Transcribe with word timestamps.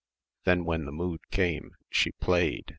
Then 0.45 0.65
when 0.65 0.85
the 0.85 0.91
mood 0.91 1.19
came, 1.29 1.75
she 1.91 2.11
played 2.13 2.65